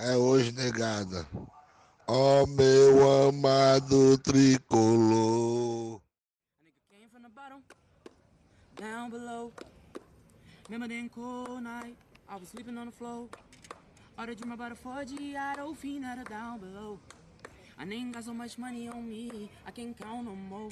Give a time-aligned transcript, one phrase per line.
[0.00, 1.26] é hoje, negada.
[2.06, 6.00] Ó meu amado tricolor.
[8.76, 9.52] Down below.
[10.68, 11.94] Remember them cold night,
[12.28, 13.28] I was sleeping on the floor.
[14.16, 16.98] All the dream about a 4G, I don't feel that down below.
[17.78, 20.70] I ain't got so much money on me, I can't count no more.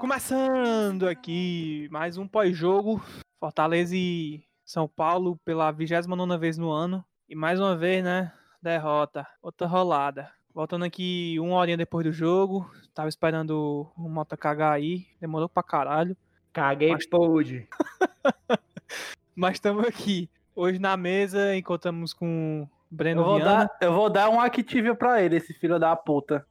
[0.00, 3.02] Começando aqui mais um pós-jogo.
[3.40, 7.02] Fortaleza e São Paulo pela 29 vez no ano.
[7.26, 8.30] E mais uma vez, né?
[8.60, 9.26] Derrota.
[9.40, 10.30] Outra rolada.
[10.52, 12.70] Voltando aqui uma horinha depois do jogo.
[12.92, 15.06] Tava esperando o Mota cagar aí.
[15.18, 16.14] Demorou pra caralho.
[16.52, 17.66] Caguei Mas- pude.
[19.34, 20.28] Mas estamos aqui.
[20.54, 23.64] Hoje na mesa encontramos com Breno Eu vou, Viana.
[23.64, 26.46] dar, eu vou dar um Activia pra ele, esse filho da puta.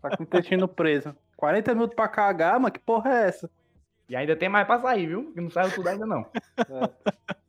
[0.00, 1.14] Tá com o intestino preso.
[1.36, 3.48] 40 minutos pra cagar, mano, que porra é essa?
[4.08, 5.32] E ainda tem mais pra sair, viu?
[5.32, 6.26] Que não saiu tudo ainda não.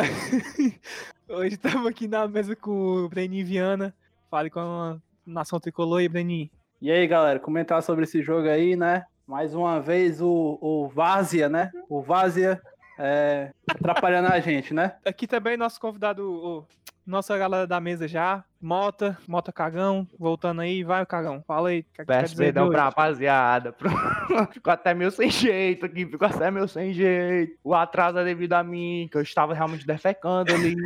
[1.28, 3.94] Hoje estamos aqui na mesa com o Breninho Viana.
[4.30, 6.50] Fale com a nação tricolor e Breninho.
[6.80, 9.04] E aí, galera, comentar sobre esse jogo aí, né?
[9.26, 11.70] Mais uma vez o, o Várzea, né?
[11.88, 12.60] O Várzea
[12.98, 14.96] é, atrapalhando a gente, né?
[15.04, 16.66] Aqui também nosso convidado, o,
[17.10, 18.44] nossa galera da mesa já.
[18.60, 21.42] Mota, Mota Cagão, voltando aí, vai o Cagão.
[21.46, 21.80] Fala aí.
[21.80, 23.74] o que é Peço perdão pra rapaziada.
[24.52, 27.58] Ficou até meio sem jeito aqui, ficou até meio sem jeito.
[27.64, 30.76] O atraso é devido a mim, que eu estava realmente defecando ali.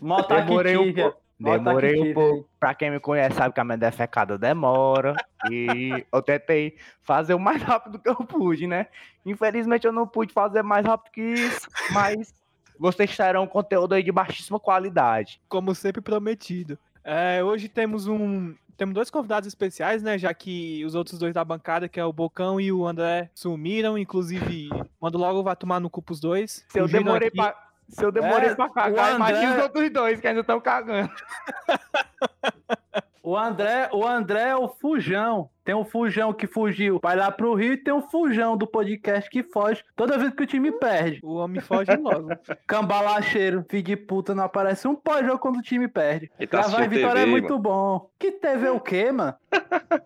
[0.00, 1.18] Mota Demorei um pouco.
[1.38, 2.48] Demorei um pouco.
[2.58, 5.14] Pra quem me conhece, sabe que a minha defecada demora.
[5.50, 8.86] E eu tentei fazer o mais rápido que eu pude, né?
[9.24, 12.32] Infelizmente eu não pude fazer mais rápido que isso, mas
[12.78, 15.40] vocês terão conteúdo aí de baixíssima qualidade.
[15.48, 16.78] Como sempre prometido.
[17.04, 18.54] É, hoje temos um.
[18.76, 20.18] Temos dois convidados especiais, né?
[20.18, 23.96] Já que os outros dois da bancada, que é o Bocão e o André, sumiram.
[23.96, 24.68] Inclusive,
[25.00, 26.64] mando logo vai tomar no cu pros dois.
[26.68, 27.36] Se eu demorei aqui.
[27.38, 27.54] pra.
[27.88, 31.08] Se eu demorei É, pra cagar, imagina André- os outros dois que ainda estão cagando.
[33.26, 35.50] O André, o André é o Fujão.
[35.64, 39.28] Tem um Fujão que fugiu, vai lá pro Rio e tem um Fujão do podcast
[39.28, 41.18] que foge toda vez que o time perde.
[41.24, 42.28] O homem foge logo.
[42.68, 46.30] Cambalacheiro, filho de puta, não aparece um pós-jogo quando o time perde.
[46.38, 47.62] Ele tá Gravar em Vitória é TV, muito mano.
[47.62, 48.10] bom.
[48.16, 49.34] Que TV o quê, mano?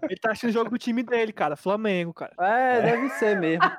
[0.08, 1.56] Ele tá assistindo o jogo do time dele, cara.
[1.56, 2.32] Flamengo, cara.
[2.40, 3.70] É, deve ser mesmo.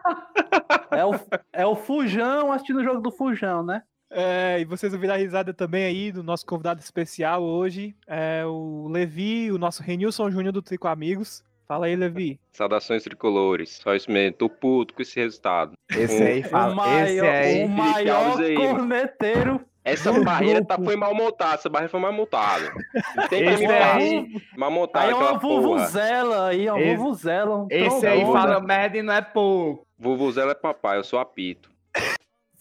[0.92, 1.16] É o,
[1.52, 3.82] é o Fujão assistindo o jogo do Fujão, né?
[4.14, 7.96] É, e vocês ouviram a risada também aí do nosso convidado especial hoje.
[8.06, 11.44] É o Levi, o nosso Renilson Júnior do Trico Amigos.
[11.68, 12.38] Fala aí, Levi.
[12.52, 13.80] Saudações tricolores.
[13.82, 14.36] Só isso mesmo.
[14.36, 15.72] Tô puto com esse resultado.
[15.90, 16.76] Esse aí O fala.
[16.76, 17.64] maior, Esse aí.
[17.64, 19.62] o maior aí, corneteiro.
[19.84, 21.56] Essa Do barreira tá, foi mal montada.
[21.56, 22.72] Essa barreira foi mal montada.
[23.16, 24.28] Não tem Esse como aí-.
[24.58, 27.58] Mal montada Aí é uma vuvuzela aí, é uma Esse- vuvuzela.
[27.64, 29.88] Um Esse aí fala merda e não é pouco.
[29.98, 31.71] Vuvuzela é papai, eu sou apito.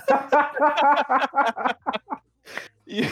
[2.92, 3.06] E,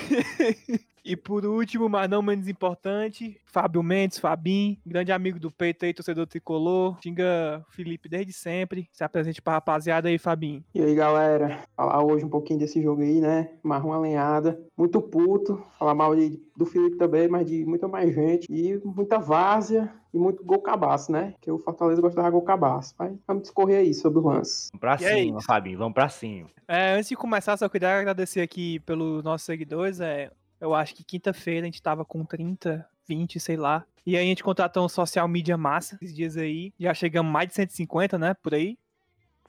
[1.09, 5.95] e por último, mas não menos importante, Fábio Mendes, Fabim, grande amigo do peito aí,
[5.95, 6.99] torcedor tricolor.
[7.03, 8.89] Xinga o Felipe desde sempre.
[8.93, 10.63] Se apresente pra rapaziada aí, Fabinho.
[10.75, 13.51] E aí, galera, falar hoje um pouquinho desse jogo aí, né?
[13.63, 18.47] Marrom alenhada, muito puto, falar mal de, do Felipe também, mas de muita mais gente,
[18.51, 21.35] e muita várzea e muito gol cabaço, né?
[21.41, 22.95] Que o Fortaleza gostava de gol cabaço.
[22.99, 24.69] Mas vamos discorrer aí sobre o lance.
[24.73, 25.47] Vamos pra E é cima, isso.
[25.47, 26.49] Fabinho, vamos pra cima.
[26.67, 30.01] É, antes de começar, só queria agradecer aqui pelos nossos seguidores.
[30.01, 30.31] É,
[30.61, 33.85] eu acho que quinta-feira a gente tava com 30, 20, sei lá.
[34.07, 36.73] E aí a gente contratou um social media massa esses dias aí.
[36.79, 38.35] Já chegamos mais de 150, né?
[38.43, 38.79] Por aí.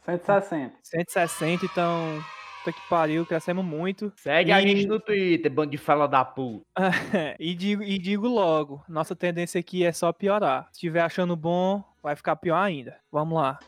[0.05, 0.75] 160.
[0.83, 2.23] 160, então.
[2.63, 4.11] Puta que pariu, crescemos muito.
[4.17, 6.65] Segue a E- gente no Twitter, bando de fela da puta.
[7.39, 10.65] e, digo, e digo logo, nossa tendência aqui é só piorar.
[10.65, 12.97] Se estiver achando bom, vai ficar pior ainda.
[13.09, 13.59] Vamos lá.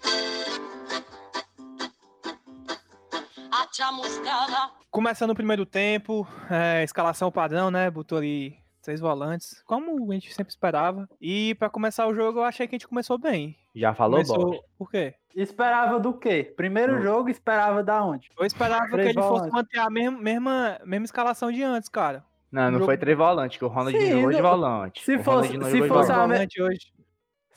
[3.85, 4.69] Chamuscada.
[4.91, 7.89] Começando o primeiro tempo, é, escalação padrão, né?
[7.89, 11.07] Botou ali três volantes, como a gente sempre esperava.
[11.19, 13.55] E pra começar o jogo, eu achei que a gente começou bem.
[13.75, 14.37] Já falou, começou...
[14.37, 14.61] bola?
[14.77, 15.15] Por quê?
[15.35, 16.53] Esperava do quê?
[16.55, 17.01] Primeiro Hum.
[17.01, 18.29] jogo, esperava da onde?
[18.37, 22.23] Eu esperava que Três ele fosse manter a mesma, mesma, mesma escalação de antes, cara.
[22.51, 25.03] Não, não jogo- foi três volantes, que o Ronaldinho Sim, jogou de não- volante.
[25.05, 26.91] se O fosse- se jogou de fosse a Volante hoje.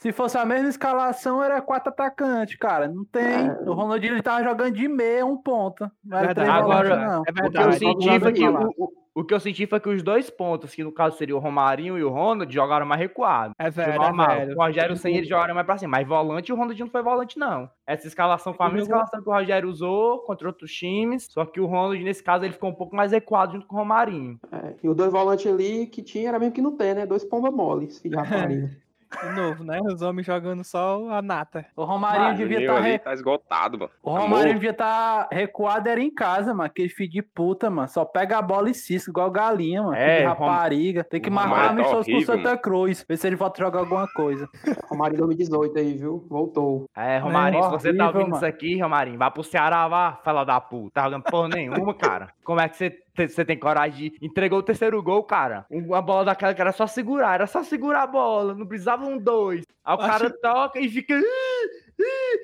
[0.05, 2.87] Se fosse a mesma escalação, era quatro atacantes, cara.
[2.87, 3.23] Não tem.
[3.49, 3.53] É.
[3.67, 5.91] O Ronaldinho ele tava jogando de meia, um ponta.
[6.05, 6.51] Não era Verdade.
[6.51, 7.15] Agora, não.
[7.17, 7.79] É O que eu verdade.
[7.79, 8.67] senti Vamos foi que falar.
[8.67, 11.35] o, o- o que eu senti foi que os dois pontos, que no caso seria
[11.35, 13.55] o Romarinho e o Ronald, jogaram mais recuado.
[13.59, 14.27] É velho, é normal.
[14.27, 14.53] velho.
[14.59, 15.93] O Rogério sem ele jogaram mais pra cima.
[15.93, 17.71] Mas volante, o Ronaldinho não foi volante, não.
[17.87, 21.29] Essa escalação foi a mesma escalação que o Rogério usou contra outros times.
[21.31, 23.79] Só que o Ronald, nesse caso, ele ficou um pouco mais recuado junto com o
[23.79, 24.39] Romarinho.
[24.53, 27.06] É, e os dois volantes ali que tinha era mesmo que não tem, né?
[27.06, 28.84] Dois pomba moles, filho de.
[29.23, 29.81] De novo, né?
[29.85, 31.67] Os homens jogando só a nata.
[31.77, 32.77] O Romarinho Mano, devia estar.
[32.77, 33.91] ali tá esgotado, mano.
[34.03, 34.55] O Tá Romário morto.
[34.55, 36.65] devia estar recuado, era em casa, mano.
[36.65, 37.89] Aquele filho de puta, mano.
[37.89, 39.95] Só pega a bola e cisca, igual galinha, mano.
[39.95, 41.05] É, É, Rom- rapariga.
[41.05, 43.05] Tem que marcar Romário tá amistoso com horrível, Santa Cruz.
[43.09, 44.49] Ver se ele volta a jogar alguma coisa.
[44.91, 46.27] Romário 2018 aí, viu?
[46.29, 46.89] Voltou.
[46.97, 48.55] É, Romarinho, se você tá horrível, ouvindo isso mano.
[48.55, 50.93] aqui, Romarinho, vá pro Ceará, vá, fala da puta.
[50.95, 52.29] Tá jogando porra nenhuma, cara.
[52.45, 54.19] Como é que você, você tem coragem de.
[54.27, 55.67] Entregou o terceiro gol, cara.
[55.71, 59.17] Uma bola daquela que era só segurar, era só segurar a bola, não precisava um
[59.19, 59.65] dois.
[59.85, 61.21] Aí o Acho- cara toca e fica.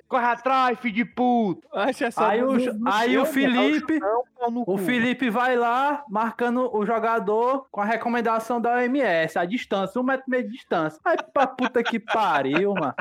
[0.06, 1.66] Corre atrás, filho de puta.
[2.12, 3.24] Só Aí o, no- no aí o.
[3.26, 3.98] Felipe.
[4.66, 4.78] O.
[4.78, 10.24] Felipe vai lá, marcando o jogador com a recomendação da OMS, a distância, um metro
[10.28, 11.00] e meio de distância.
[11.04, 12.94] Aí pra puta que pariu, mano.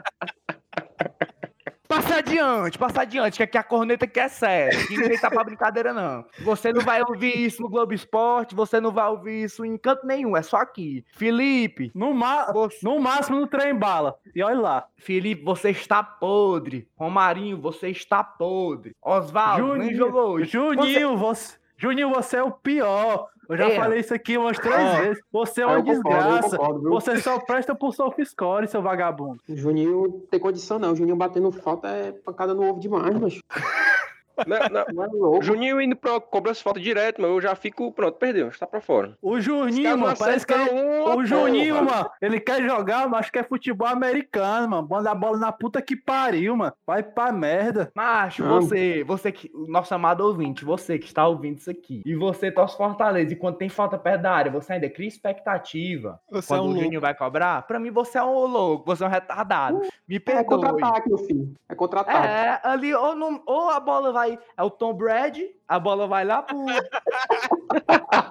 [1.89, 4.77] Passa adiante, passa adiante, que aqui a corneta aqui é séria.
[4.91, 6.23] Ninguém tá pra brincadeira, não.
[6.41, 10.05] Você não vai ouvir isso no Globo Esporte, você não vai ouvir isso em canto
[10.05, 11.03] nenhum, é só aqui.
[11.15, 12.77] Felipe, No, ma você...
[12.83, 14.15] no máximo no trem bala.
[14.35, 14.85] E olha lá.
[14.97, 16.87] Felipe, você está podre.
[16.95, 18.95] Romarinho, você está podre.
[19.01, 20.51] Osvaldo, nem jogou hoje.
[20.51, 21.57] Juninho, você...
[21.75, 23.29] Juninho, você é o pior.
[23.49, 23.75] Eu já É.
[23.75, 25.23] falei isso aqui umas três vezes.
[25.31, 26.57] Você é Ah, uma concordo, desgraça.
[26.57, 26.89] concordo?
[26.91, 29.39] Você só presta pro SofaScore, seu vagabundo.
[29.49, 30.91] O Juninho tem condição, não.
[30.91, 33.39] O Juninho batendo falta é pancada no ovo demais, mas.
[34.47, 34.85] Não, não.
[34.93, 35.41] Não é O louco.
[35.43, 37.91] Juninho indo pra cobrança falta direto, mas eu já fico.
[37.91, 39.17] Pronto, perdeu, está pra fora.
[39.21, 40.69] O Juninho, mano, parece que ele...
[40.71, 41.85] uma O Juninho, porra.
[41.97, 44.87] mano, ele quer jogar, mas acho que é futebol americano, mano.
[44.89, 46.73] Manda a bola na puta que pariu, mano.
[46.85, 47.91] Vai pra merda.
[47.95, 48.61] Macho, Não.
[48.61, 52.51] você, você que, o nosso amado ouvinte, você que está ouvindo isso aqui, e você
[52.51, 56.57] torce Fortaleza, e quando tem falta perto da área, você ainda cria expectativa Você é
[56.57, 56.83] quando um o louco.
[56.83, 59.81] Juninho vai cobrar, pra mim você é um louco, você é um retardado.
[60.07, 60.45] Me É perdoe.
[60.45, 61.53] contra-ataque, meu filho.
[61.67, 62.27] É contra-ataque.
[62.27, 64.28] É, ali, ou, não- ou a bola vai.
[64.57, 66.65] É o Tom Brady, a bola vai lá pro.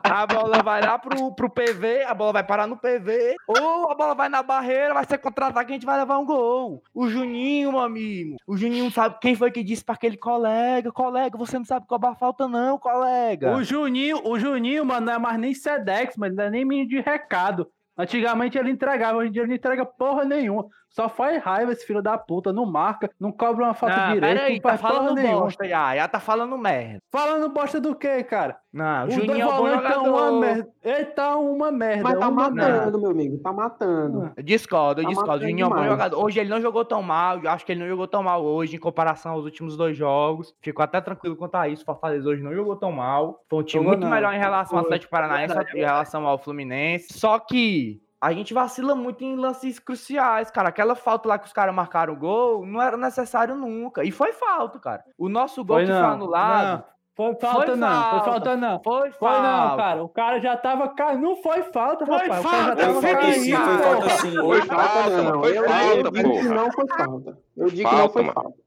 [0.05, 3.95] a bola vai lá pro, pro PV, a bola vai parar no PV, ou a
[3.95, 6.83] bola vai na barreira, vai ser contra-ataque e a gente vai levar um gol.
[6.95, 11.39] O Juninho, meu amigo, o Juninho sabe quem foi que disse pra aquele colega: colega,
[11.39, 13.57] você não sabe cobrar falta, não, colega.
[13.57, 16.89] O Juninho, o Juninho, mano, não é mais nem Sedex, mas não é nem menino
[16.89, 17.71] de recado.
[17.99, 20.69] Antigamente ele entregava, hoje em dia ele não entrega porra nenhuma.
[20.91, 24.37] Só faz raiva esse filho da puta, não marca, não cobra uma falta Não, direita,
[24.41, 25.41] peraí, não tá faz porra falando nenhuma.
[25.43, 26.99] bosta, Yaya, tá falando merda.
[27.13, 28.59] Falando bosta do quê, cara?
[28.73, 30.41] Não, o O Juninho é um bom volante tá uma jogador.
[30.41, 30.69] merda.
[30.83, 32.03] Ele tá uma merda.
[32.03, 32.73] Mas tá uma merda.
[32.79, 33.39] matando, meu amigo.
[33.39, 34.33] Tá matando.
[34.37, 35.45] Eu discordo, eu Tá discordo.
[35.45, 36.25] O Juninho é um bom jogador.
[36.25, 37.39] Hoje ele não jogou tão mal.
[37.39, 40.55] Eu acho que ele não jogou tão mal hoje em comparação aos últimos dois jogos.
[40.61, 41.85] Ficou até tranquilo quanto a isso.
[41.85, 43.43] Fortaleza hoje não jogou tão mal.
[43.49, 44.11] Foi um time Jogou muito não.
[44.15, 44.85] melhor em relação ao.
[44.85, 47.09] Atlético Paranaense em relação ao Fluminense.
[47.19, 50.69] Só que a gente vacila muito em lances cruciais, cara.
[50.71, 54.03] Aquela falta lá que os caras marcaram o gol não era necessário nunca.
[54.05, 55.05] E foi falta, cara.
[55.17, 56.67] O nosso gol Foi que não, foi anulado.
[56.79, 56.85] não.
[57.19, 58.25] Foi falta Foi não, foi falta.
[58.31, 58.83] falta não.
[58.83, 59.43] Foi Foi falta.
[59.43, 60.03] não, cara.
[60.05, 61.21] O cara já tava caindo.
[61.23, 62.41] Não foi falta, Foi rapaz.
[62.41, 63.35] O cara falta, já tava foi caindo.
[63.43, 64.35] sim, foi falta sim.
[64.37, 65.41] Foi Falta falta, não.
[65.41, 67.39] foi eu, eu falta, digo que não foi falta.
[67.57, 68.35] Eu digo que não Falta, foi mano.
[68.35, 68.59] falta.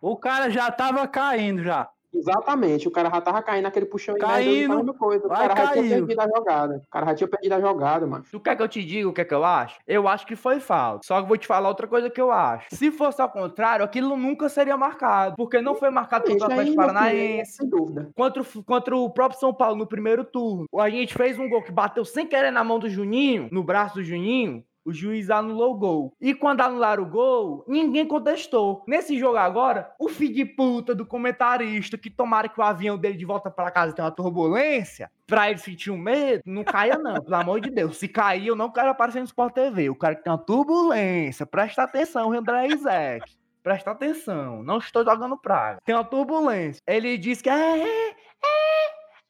[0.00, 1.88] O cara já tava caindo já.
[2.14, 5.24] Exatamente, o cara já tava caindo naquele puxão Caindo, mesma coisa.
[5.26, 6.82] O vai cara já tinha perdido a jogada.
[6.86, 8.24] O cara já tinha perdido a jogada, mano.
[8.30, 9.78] Tu quer que eu te diga o que é que eu acho?
[9.86, 11.06] Eu acho que foi falta.
[11.06, 12.66] Só que vou te falar outra coisa que eu acho.
[12.70, 15.36] Se fosse ao contrário, aquilo nunca seria marcado.
[15.36, 17.52] Porque não foi marcado contra o Atlético filho, Paranaense.
[17.52, 18.10] Sem dúvida.
[18.14, 20.66] Contra o, contra o próprio São Paulo no primeiro turno.
[20.76, 23.96] A gente fez um gol que bateu sem querer na mão do Juninho, no braço
[23.96, 24.64] do Juninho.
[24.84, 26.16] O juiz anulou o gol.
[26.20, 28.82] E quando anularam o gol, ninguém contestou.
[28.86, 33.16] Nesse jogo agora, o filho de puta do comentarista que tomara que o avião dele
[33.16, 37.22] de volta pra casa tenha uma turbulência, pra ele sentir um medo, não caia não,
[37.22, 37.96] pelo amor de Deus.
[37.96, 39.84] Se cair, eu não quero aparecer no Sport TV.
[39.84, 41.46] Eu quero que tenha uma turbulência.
[41.46, 43.32] Presta atenção, André Isaac.
[43.62, 45.78] Presta atenção, não estou jogando praga.
[45.84, 46.82] Tem uma turbulência.
[46.84, 48.12] Ele diz que é,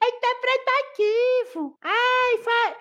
[0.03, 1.79] é, interpretativo.
[1.83, 2.77] Ai, faz,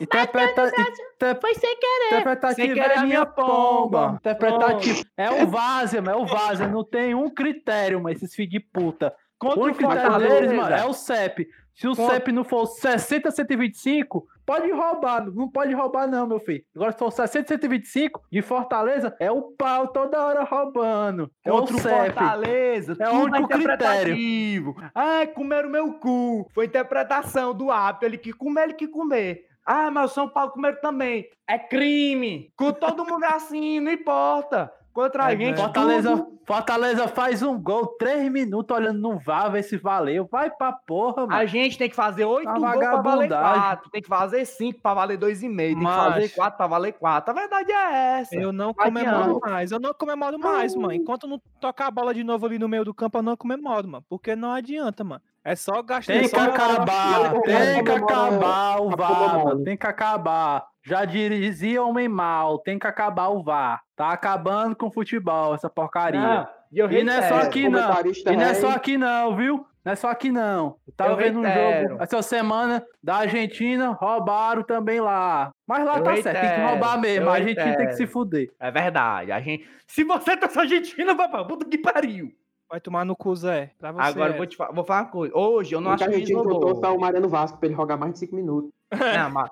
[0.00, 0.66] Interpreta...
[0.68, 1.40] Inter...
[1.40, 2.06] foi sem querer.
[2.06, 3.46] Interpretativo Sem querer é a minha pomba.
[3.46, 4.16] pomba.
[4.20, 5.04] Interpretativo.
[5.16, 6.08] É o mano.
[6.08, 6.68] É o Várzea.
[6.68, 9.14] Não tem um critério, mas esses filhos de puta.
[9.42, 11.48] O Contra o critério deles, mano, é o CEP.
[11.74, 15.26] Se o Contra- CEP não for 60, 125, pode roubar.
[15.30, 16.62] Não pode roubar, não, meu filho.
[16.74, 21.30] Agora, se for 60, 125, de Fortaleza, é o pau toda hora roubando.
[21.44, 21.96] É o Contra o CEP.
[22.14, 24.76] Fortaleza, É o único interpretativo.
[24.94, 26.48] Ai, comeram meu cu.
[26.54, 29.44] Foi interpretação do árbitro, ele que comer, ele que comer.
[29.66, 31.26] Ah, mas o São Paulo comeram também.
[31.48, 32.52] É crime.
[32.56, 34.70] Com todo mundo assim, não importa.
[34.94, 39.50] Contra a É, gente, Fortaleza, tudo- Fortaleza faz um gol, três minutos olhando no VAR,
[39.50, 40.28] ver se valeu.
[40.30, 41.34] Vai pra porra, mano.
[41.34, 43.90] A gente tem que fazer oito Uma gols pra valer quatro.
[43.90, 45.70] Tem que fazer cinco pra valer dois e meio.
[45.70, 46.12] Tem que Macho.
[46.12, 47.32] fazer quatro pra valer quatro.
[47.32, 48.36] A verdade é essa.
[48.36, 50.92] Eu não Vai comemoro mais, eu não comemoro mais, mano.
[50.92, 53.88] Enquanto não tocar a bola de novo ali no meio do campo, eu não comemoro,
[53.88, 54.04] mano.
[54.08, 55.20] Porque não adianta, mano.
[55.42, 60.66] É só gastar Tem que acabar, tem que acabar o VAR, tem que acabar.
[60.84, 63.80] Já dizia homem mal, tem que acabar o VAR.
[63.96, 66.20] Tá acabando com o futebol, essa porcaria.
[66.20, 68.32] Não, e eu E não é só reitero, aqui, não.
[68.32, 69.66] E não é só aqui, não, viu?
[69.84, 70.76] Não é só aqui, não.
[70.86, 71.88] Eu tava Eu vendo um reitero.
[71.90, 75.50] jogo essa semana da Argentina, roubaram também lá.
[75.66, 77.24] Mas lá Eu tá certo, tem que reitero, roubar mesmo.
[77.26, 77.96] eu A Argentina tem que reitero.
[77.96, 78.50] se fuder.
[78.60, 79.32] É verdade.
[79.32, 79.68] A gente...
[79.86, 82.30] Se você tá Argentina, vai pra puta que pariu.
[82.70, 83.70] Vai tomar no cu, Zé.
[83.78, 84.08] Pra você.
[84.08, 84.36] Agora eu é.
[84.38, 85.36] vou, te fa- vou falar uma coisa.
[85.36, 86.60] Hoje eu não Muita acho que gente eu roubou.
[86.74, 88.70] tô tá o Mariano Vasco pra ele jogar mais de 5 minutos.
[88.90, 89.50] Não, mas...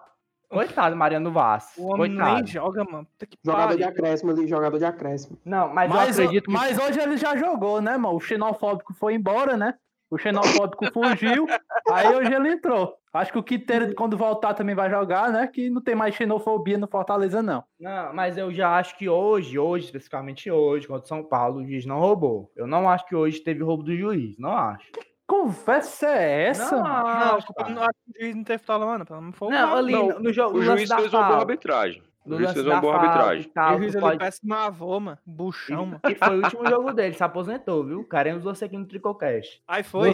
[0.52, 1.72] Coitado, Mariano Vaz.
[1.78, 2.34] O homem Coitado.
[2.34, 3.06] nem joga, mano.
[3.06, 5.38] Puta que Jogador de acréscimo ali, jogador de acréscimo.
[5.44, 6.52] Não, mas, Mas, eu acredito que...
[6.52, 8.16] mas hoje ele já jogou, né, mano?
[8.16, 9.74] O xenofóbico foi embora, né?
[10.10, 11.46] O xenofóbico fugiu,
[11.90, 12.94] aí hoje ele entrou.
[13.14, 15.46] Acho que o Quiteiro, quando voltar, também vai jogar, né?
[15.46, 17.64] Que não tem mais xenofobia no Fortaleza, não.
[17.80, 21.64] Não, mas eu já acho que hoje, hoje, especificamente hoje, contra o São Paulo, o
[21.66, 22.50] juiz não roubou.
[22.54, 24.38] Eu não acho que hoje teve roubo do juiz.
[24.38, 24.90] Não acho.
[25.26, 27.02] Conversa é essa, não mano?
[27.04, 27.70] Não, acho, eu cara.
[27.70, 29.04] não acho que o juiz não teve falta, mano.
[29.08, 30.58] Não foi Não, ali Não, no, no jogo.
[30.58, 32.02] O juiz fez uma boa arbitragem.
[32.24, 33.50] O juiz fez uma boa arbitragem.
[33.52, 35.18] tal, o juiz pode- parece meu avô, mano.
[35.26, 36.00] Buchão, mano.
[36.08, 38.04] E foi o último jogo dele, se aposentou, viu?
[38.08, 39.60] Queremos você aqui no Tricocast.
[39.66, 40.12] Aí foi.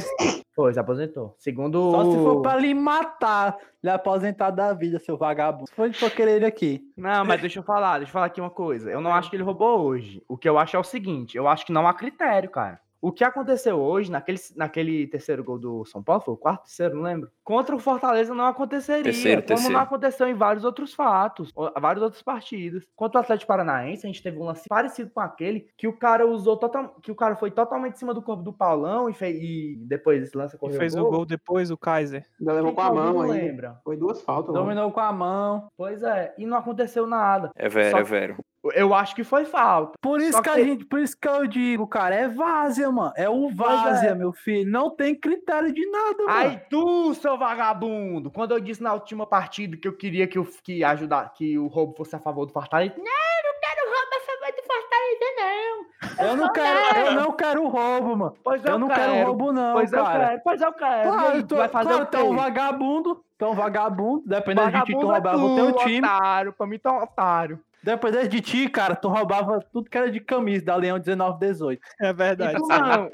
[0.55, 1.35] Foi, se aposentou.
[1.39, 1.91] Segundo.
[1.91, 5.71] Só se for pra lhe matar, lhe aposentar da vida, seu vagabundo.
[5.75, 6.83] Foi por querer ele aqui.
[6.97, 8.91] Não, mas deixa eu falar, deixa eu falar aqui uma coisa.
[8.91, 10.23] Eu não acho que ele roubou hoje.
[10.27, 12.81] O que eu acho é o seguinte: eu acho que não há critério, cara.
[13.01, 16.97] O que aconteceu hoje, naquele, naquele terceiro gol do São Paulo, foi o quarto, terceiro,
[16.97, 17.31] não lembro.
[17.45, 19.05] Contra o Fortaleza não aconteceria.
[19.05, 19.73] Terceiro, como terceiro.
[19.73, 22.85] não aconteceu em vários outros fatos, vários outros partidos.
[22.97, 26.27] Contra o Atlético Paranaense, a gente teve um lance parecido com aquele que o cara
[26.27, 29.37] usou total, que o cara foi totalmente em cima do corpo do Paulão e, fez,
[29.41, 32.25] e depois esse lance E correu fez o gol depois, o Kaiser.
[32.41, 33.31] Ainda levou com a mão não aí.
[33.31, 33.79] lembra.
[33.85, 34.53] Foi duas faltas.
[34.53, 34.65] mano.
[34.65, 35.69] Dominou com a mão.
[35.77, 37.51] Pois é, e não aconteceu nada.
[37.55, 38.37] É vero, Só- é vero.
[38.75, 39.93] Eu acho que foi falta.
[40.01, 42.91] Por isso Só que, a que- gente, por isso que eu digo, cara, é várzea,
[42.91, 43.13] mano.
[43.17, 44.71] É o várzea, meu filho.
[44.71, 46.31] Não tem critério de nada, mano.
[46.39, 50.47] Aí tu, seu vagabundo, quando eu disse na última partida que eu queria que, eu,
[50.63, 54.08] que ajudar, que o roubo fosse a favor do Fortaleza, não, não quero roubo
[55.39, 56.27] não.
[56.27, 58.37] eu não quero, eu não quero roubo, mano.
[58.43, 60.29] Pois Eu não quero roubo, não, Pois eu cara.
[60.29, 61.11] quero, pois eu quero.
[61.11, 62.35] Claro, aí, tu, tu vai fazer claro, o tu é quê?
[62.35, 63.25] vagabundo.
[63.39, 64.23] Tu é um vagabundo.
[64.27, 66.07] Dependendo de ti, tu é roubava o teu tu, time.
[66.07, 67.61] otário, pra mim tu é um otário.
[67.83, 71.81] Dependendo de ti, cara, tu roubava tudo que era de camisa da Leão 1918.
[72.01, 72.57] É verdade.
[72.57, 73.11] Então, não,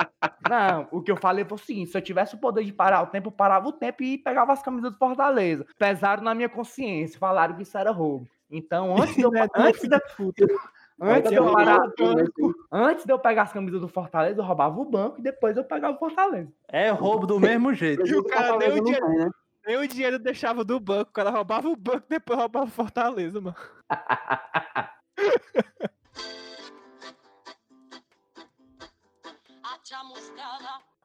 [0.48, 3.02] não, o que eu falei foi o seguinte: se eu tivesse o poder de parar
[3.02, 5.66] o tempo, eu parava o tempo e pegava as camisas do Fortaleza.
[5.78, 8.26] Pesaram na minha consciência, falaram que isso era roubo.
[8.50, 9.96] Então, antes de eu, Né, antes de,
[11.00, 12.54] antes de eu parar, né, filho?
[12.70, 15.64] antes de eu pegar as camisas do Fortaleza, eu roubava o banco e depois eu
[15.64, 16.52] pegava o Fortaleza.
[16.68, 18.02] É roubo do mesmo jeito.
[18.02, 19.06] Prejuízo o cara deu não dinheiro.
[19.06, 19.30] tem, né?
[19.66, 21.10] Nem o dinheiro deixava do banco.
[21.10, 23.56] O cara roubava o banco, depois roubava o Fortaleza, mano.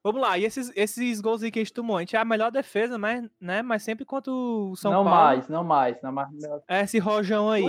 [0.01, 1.97] Vamos lá, e esses, esses gols aí que a gente tomou?
[1.97, 3.61] A gente é a melhor defesa, mas, né?
[3.61, 5.19] Mas sempre contra o São não Paulo.
[5.19, 6.01] mais, não mais.
[6.01, 6.29] Não mais.
[6.67, 7.65] É esse rojão aí.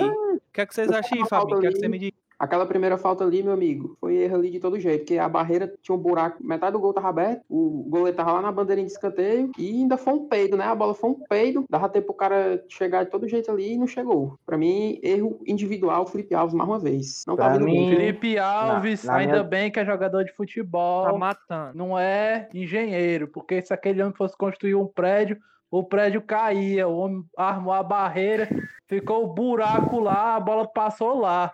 [0.51, 1.59] O que é que vocês acham aí, Fabinho?
[1.59, 2.11] O que é que você me diz?
[2.37, 5.71] Aquela primeira falta ali, meu amigo, foi erro ali de todo jeito, porque a barreira
[5.83, 8.93] tinha um buraco, metade do gol tava aberto, o goleiro tava lá na bandeirinha de
[8.95, 10.65] escanteio e ainda foi um peido, né?
[10.65, 13.79] A bola foi um peido, dava tempo pro cara chegar de todo jeito ali e
[13.79, 14.39] não chegou.
[14.47, 17.23] Pra mim, erro individual, Felipe Alves mais uma vez.
[17.27, 17.91] Não tá Pra vindo mim-.
[17.95, 21.05] Felipe Alves, na ainda minha- bem que é jogador de futebol.
[21.05, 21.77] Tá matando.
[21.77, 25.37] não é engenheiro, porque se aquele homem fosse construir um prédio,
[25.71, 28.49] o prédio caía, o homem armou a barreira,
[28.89, 31.53] ficou o buraco lá, a bola passou lá.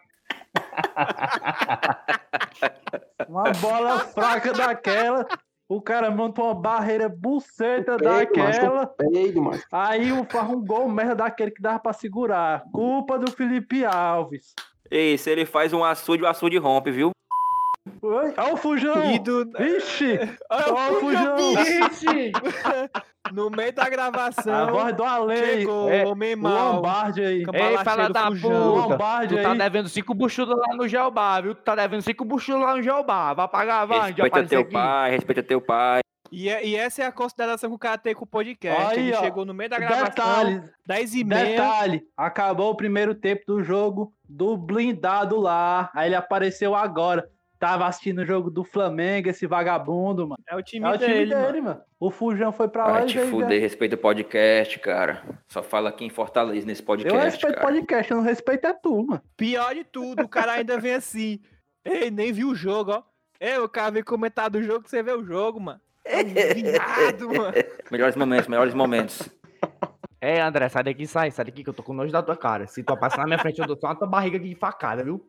[3.29, 5.27] Uma bola fraca daquela,
[5.69, 10.65] o cara montou uma barreira buceta Peido, macho, daquela, Peido, mas aí o faz um
[10.65, 12.63] gol merda daquele que dava pra segurar.
[12.73, 14.55] Culpa do Felipe Alves.
[14.91, 17.11] Ei, se ele faz um açude, o açude rompe, viu?
[18.03, 18.35] Oi?
[18.37, 19.15] Olha o Fujão!
[19.15, 19.45] E do...
[19.59, 20.19] Vixe!
[20.51, 21.37] Olha Olha o Fujão!
[21.63, 22.33] Ixi!
[23.33, 26.75] No meio da A gravação, voz do Alei, chegou é, o homem o mal.
[26.77, 27.45] Lombardi aí.
[27.53, 28.51] A Ei, fala da Fujão.
[28.51, 28.87] puta.
[28.89, 29.59] Lombardi Tu tá aí.
[29.59, 31.53] devendo cinco buchudas lá no Geobá, viu?
[31.57, 33.35] Tu tá devendo cinco buchudas lá no Geobá.
[33.35, 34.13] Vai pagar, vai.
[34.13, 34.73] Respeita teu aqui.
[34.73, 36.03] pai, respeita teu pai.
[36.31, 38.93] E, é- e essa é a consideração que o cara tem com o podcast.
[38.95, 41.45] Aí, Ele ó, chegou no meio da gravação, Detalhe, 10 e meia.
[41.47, 42.03] detalhe.
[42.17, 45.91] Acabou o primeiro tempo do jogo do blindado lá.
[45.93, 47.29] Aí ele apareceu agora.
[47.59, 50.43] Tava assistindo o jogo do Flamengo, esse vagabundo, mano.
[50.49, 51.63] É o time É o time dele, dele, mano.
[51.65, 51.81] mano.
[51.99, 55.23] O Fujão foi pra lá Vai e te fuder, respeita o podcast, cara.
[55.49, 57.67] Só fala aqui em Fortaleza nesse Eu podcast, respeito cara.
[57.67, 59.23] podcast, eu não respeito é tu, mano.
[59.37, 61.41] Pior de tudo, o cara ainda vem assim.
[61.85, 63.03] Ei, nem viu o jogo, ó.
[63.41, 65.81] Ei, o cara vem comentar do jogo que você vê o jogo, mano.
[66.05, 66.23] É um
[67.37, 67.55] mano.
[67.91, 69.29] Melhores momentos, melhores momentos.
[70.21, 72.67] Ei, André, sai daqui, sai, sai daqui que eu tô com nojo da tua cara.
[72.67, 75.03] Se tu passar na minha frente, eu dou só uma tua barriga aqui de facada,
[75.05, 75.25] viu?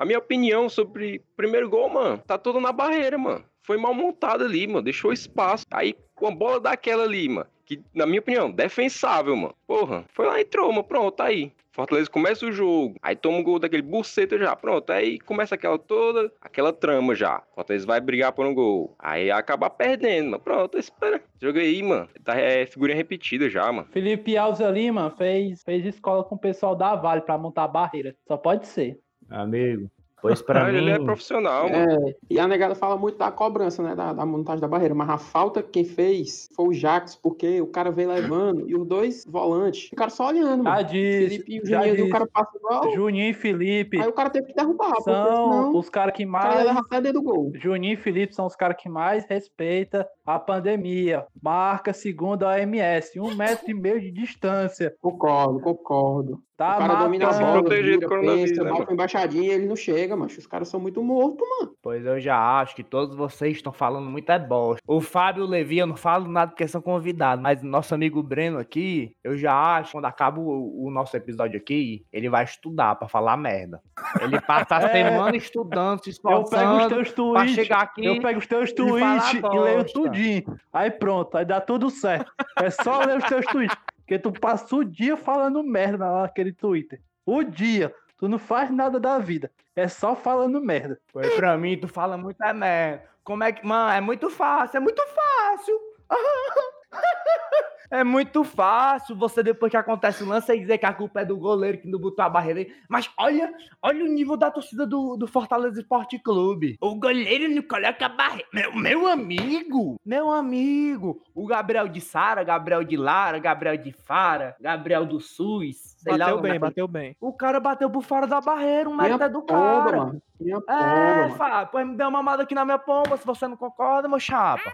[0.00, 3.44] A minha opinião sobre o primeiro gol, mano, tá todo na barreira, mano.
[3.62, 4.80] Foi mal montado ali, mano.
[4.80, 5.66] Deixou espaço.
[5.70, 7.46] Aí, com a bola daquela ali, mano.
[7.66, 9.54] Que, na minha opinião, defensável, mano.
[9.66, 10.84] Porra, foi lá e entrou, mano.
[10.84, 11.52] Pronto, tá aí.
[11.70, 15.78] Fortaleza começa o jogo, aí toma um gol daquele buceta já, pronto, aí começa aquela
[15.78, 17.42] toda, aquela trama já.
[17.54, 20.42] Fortaleza vai brigar por um gol, aí acaba perdendo, mano.
[20.42, 21.22] Pronto, espera.
[21.40, 22.08] Jogo aí, mano.
[22.24, 23.86] Tá é, figurinha repetida já, mano.
[23.92, 27.68] Felipe Alves ali, mano, fez, fez escola com o pessoal da Vale pra montar a
[27.68, 28.16] barreira.
[28.26, 28.98] Só pode ser.
[29.30, 29.88] Amigo,
[30.20, 30.78] pois pra Mas mim...
[30.80, 32.08] ele é profissional, mano.
[32.08, 33.94] É, e a negada fala muito da cobrança, né?
[33.94, 34.94] Da, da montagem da barreira.
[34.94, 38.86] Mas a falta quem fez foi o Jax, porque o cara veio levando e os
[38.86, 40.84] dois volantes ficaram só olhando, Já mano.
[40.88, 42.12] disse, Felipe e o já Juninho ali, o disse.
[42.12, 42.92] cara passa igual.
[42.94, 46.32] Juninho e Felipe Aí o cara teve que derrubar, são senão os caras que o
[46.32, 46.84] cara ia mais.
[46.86, 47.52] até dentro do gol.
[47.54, 51.24] Juninho e Felipe são os caras que mais respeita a pandemia.
[51.42, 54.94] Marca segundo a OMS, um metro e meio de distância.
[55.00, 56.42] Concordo, concordo.
[56.60, 60.46] Tá o cara domina a bola, pensa, né, uma embaixadinha ele não chega, mas os
[60.46, 61.72] caras são muito mortos, mano.
[61.82, 64.82] Pois eu já acho que todos vocês estão falando muito é bosta.
[64.86, 68.58] O Fábio e Levi, eu não falo nada porque são convidados, mas nosso amigo Breno
[68.58, 73.08] aqui, eu já acho, quando acaba o, o nosso episódio aqui, ele vai estudar pra
[73.08, 73.80] falar merda.
[74.20, 74.92] Ele passa a É.
[74.92, 77.54] semana estudando, se Eu pego os esforçando teus pra tweets.
[77.54, 78.04] chegar aqui.
[78.04, 79.92] Eu pego os teus e tweets e leio bosta.
[79.98, 80.42] tudinho.
[80.70, 82.30] Aí pronto, aí dá tudo certo.
[82.58, 83.76] É só ler os teus tweets.
[84.10, 87.00] Porque tu passa o dia falando merda lá naquele Twitter.
[87.24, 87.94] O dia.
[88.18, 89.52] Tu não faz nada da vida.
[89.76, 91.00] É só falando merda.
[91.12, 93.04] Pois pra mim, tu fala muito é merda.
[93.22, 93.64] Como é que.
[93.64, 95.78] Mano, é muito fácil, é muito fácil.
[97.90, 101.24] É muito fácil você, depois que acontece o lance, aí dizer que a culpa é
[101.24, 102.72] do goleiro que não botou a barreira aí.
[102.88, 106.76] Mas olha, olha o nível da torcida do, do Fortaleza Esporte Clube.
[106.80, 108.46] O goleiro não coloca a barreira.
[108.52, 109.96] Meu, meu amigo!
[110.06, 111.20] Meu amigo!
[111.34, 115.96] O Gabriel de Sara, Gabriel de Lara, Gabriel de Fara, Gabriel do SUS.
[115.98, 117.16] Sei lá, Bateu o bem, nome bateu bem.
[117.20, 119.96] O cara bateu por fora da barreira, um mérito é do pomba, cara.
[119.98, 120.22] mano.
[120.40, 121.30] Minha pomba, É.
[121.36, 124.18] Fábio, pois me dê uma mamada aqui na minha pomba, se você não concorda, meu
[124.18, 124.72] chapa.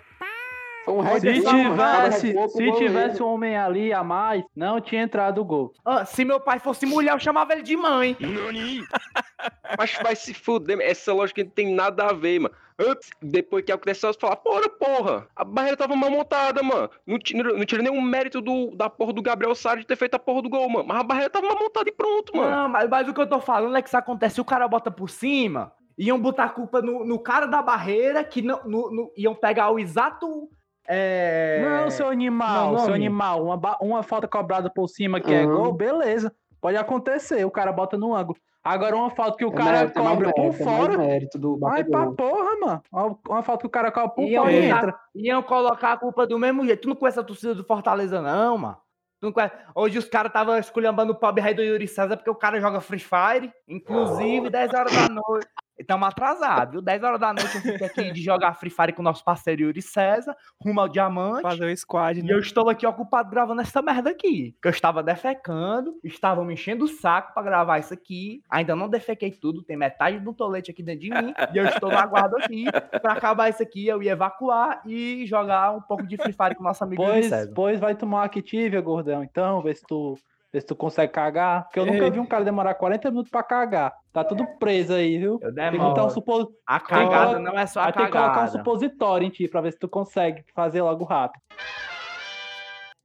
[0.88, 5.40] Um Se cara tivesse, pro se tivesse um homem ali a mais, não tinha entrado
[5.40, 5.72] o gol.
[5.84, 8.16] Ah, se meu pai fosse mulher, eu chamava ele de mãe.
[9.78, 12.54] Mas vai se fuder, essa lógica não tem nada a ver, mano.
[12.78, 16.90] Ups, depois que aconteceu, você fala, porra, porra, a barreira tava mal montada, mano.
[17.06, 20.14] Não tira, não tira nenhum mérito do, da porra do Gabriel Sara de ter feito
[20.14, 20.86] a porra do gol, mano.
[20.86, 22.50] Mas a barreira tava mal montada e pronto, mano.
[22.50, 24.90] Não, mas, mas o que eu tô falando é que isso acontece, o cara bota
[24.90, 29.12] por cima, iam botar a culpa no, no cara da barreira, que não, no- no-
[29.16, 30.48] iam pegar o exato...
[30.88, 31.60] É...
[31.62, 32.94] Não, seu animal, não, seu não.
[32.94, 33.44] animal.
[33.44, 35.54] Uma, uma falta cobrada por cima que é Uhum.
[35.56, 36.32] gol, beleza.
[36.60, 38.38] Pode acontecer, o cara bota no ângulo.
[38.64, 40.98] Agora uma falta que o É cara mérito, é cobra por mérito, é fora.
[40.98, 42.82] mérito do Ai, pra porra, mano.
[42.92, 44.94] Uma, uma falta que o cara cobra por fora e entra.
[45.14, 46.80] iam colocar a culpa do mesmo jeito.
[46.82, 48.76] Tu não conhece a torcida do Fortaleza, não, mano.
[49.20, 52.28] Tu não conhece- Hoje os caras estavam esculhambando o pobre rei do Yuri César porque
[52.30, 55.46] o cara joga Free Fire, inclusive 10 horas da noite.
[55.78, 56.80] Estamos atrasados, viu?
[56.82, 59.62] 10 horas da noite eu fico aqui de jogar Free Fire com o nosso parceiro
[59.62, 61.42] Yuri César, rumo ao diamante.
[61.42, 62.32] Fazer o squad, E né?
[62.32, 64.56] eu estou aqui ocupado gravando essa merda aqui.
[64.62, 68.42] Que eu estava defecando, estavam me enchendo o saco pra gravar isso aqui.
[68.50, 71.34] Ainda não defequei tudo, tem metade do tolete aqui dentro de mim.
[71.52, 72.64] e eu estou no aguardo aqui
[73.02, 73.86] pra acabar isso aqui.
[73.86, 77.12] Eu ia evacuar e jogar um pouco de Free Fire com o nosso amigo Yuri
[77.14, 77.52] Pois, César.
[77.54, 79.22] pois vai tomar uma Activia, gordão.
[79.22, 80.14] Então, vê se tu,
[80.56, 81.64] vê se tu consegue cagar.
[81.64, 83.92] Porque eu nunca vi um cara demorar 40 minutos pra cagar.
[84.12, 85.38] Tá tudo preso aí, viu?
[85.42, 86.10] Eu Tem que botar um demoro.
[86.10, 86.46] supos...
[86.66, 88.50] A cagada coloca- não é só a Vai ter que colocar um cagada.
[88.52, 91.42] supositório em ti pra ver se tu consegue fazer logo rápido.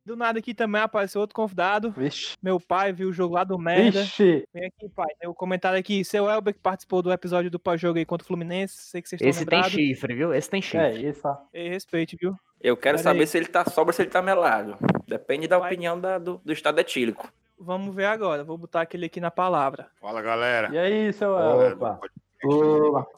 [0.03, 1.91] Do nada aqui também apareceu outro convidado.
[1.91, 2.35] Vixe.
[2.41, 4.01] Meu pai viu o jogo lá do merda.
[4.01, 4.43] Vixe.
[4.51, 5.05] Vem aqui, pai.
[5.19, 6.03] Tem o comentário aqui.
[6.03, 8.73] Seu Elber que participou do episódio do pós-jogo aí contra o Fluminense.
[8.77, 9.75] Sei que vocês estão Esse tem lembrados.
[9.75, 10.33] chifre, viu?
[10.33, 11.07] Esse tem É chifre.
[11.07, 11.37] isso, ó.
[11.53, 12.33] Ei, respeite, viu?
[12.59, 13.27] Eu quero Pera saber aí.
[13.27, 14.75] se ele tá sobra ou se ele tá melado.
[15.07, 15.71] Depende da Vai.
[15.71, 17.31] opinião da- do, do estado etílico.
[17.63, 18.43] Vamos ver agora.
[18.43, 19.87] Vou botar aquele aqui na palavra.
[19.99, 20.73] Fala, galera.
[20.73, 21.31] E aí, seu?
[21.33, 21.99] Opa.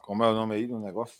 [0.02, 1.16] Como é o nome aí do negócio?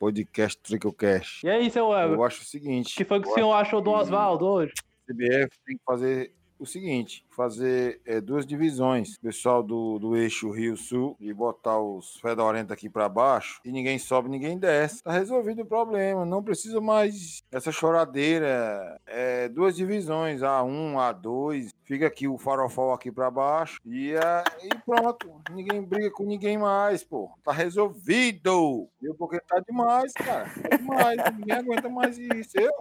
[0.00, 1.46] Podcast Tricocast.
[1.46, 2.14] E aí, seu El?
[2.14, 2.96] Eu acho o O seguinte.
[2.96, 4.72] que foi que o senhor acho achou do Oswaldo hoje?
[5.06, 9.16] CBF tem que fazer o seguinte, fazer é, duas divisões.
[9.16, 13.98] O pessoal do, do eixo Rio-Sul e botar os fedorentos aqui para baixo e ninguém
[13.98, 15.02] sobe, ninguém desce.
[15.02, 18.98] Tá resolvido o problema, não precisa mais essa choradeira.
[19.06, 24.68] É, duas divisões, A1, A2, fica aqui o farofol aqui para baixo e, é, e
[24.84, 25.40] pronto.
[25.50, 27.30] Ninguém briga com ninguém mais, pô.
[27.42, 28.88] Tá resolvido.
[29.00, 29.14] Viu?
[29.14, 30.50] Porque tá demais, cara.
[30.68, 31.16] Tá demais.
[31.38, 32.58] ninguém aguenta mais isso.
[32.58, 32.72] Eu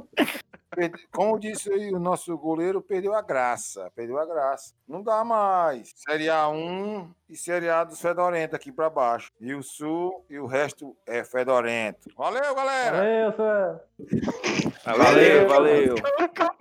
[1.11, 3.91] Como disse aí, o nosso goleiro perdeu a graça.
[3.95, 4.73] Perdeu a graça.
[4.87, 5.91] Não dá mais.
[5.95, 9.31] Série A1 e Série A dos Fedorento aqui pra baixo.
[9.39, 12.09] E o Sul e o resto é Fedorento.
[12.17, 12.97] Valeu, galera!
[12.97, 14.97] Valeu, seu El.
[14.97, 15.95] Valeu, valeu.